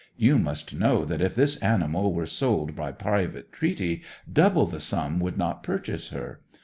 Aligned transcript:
You 0.17 0.39
must 0.39 0.73
know 0.73 1.05
that 1.05 1.21
if 1.21 1.35
this 1.35 1.57
animal 1.57 2.11
were 2.11 2.25
sold 2.25 2.75
by 2.75 2.91
private 2.91 3.51
treaty, 3.51 4.01
double 4.33 4.65
the 4.65 4.79
sum 4.79 5.19
would 5.19 5.37
not 5.37 5.61
purchase 5.61 6.07
her. 6.07 6.41